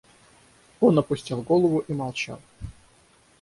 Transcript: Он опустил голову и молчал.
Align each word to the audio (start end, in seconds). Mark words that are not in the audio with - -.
Он 0.79 0.97
опустил 0.97 1.43
голову 1.43 1.85
и 1.87 1.93
молчал. 1.93 2.39